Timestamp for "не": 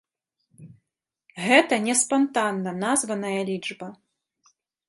1.89-1.93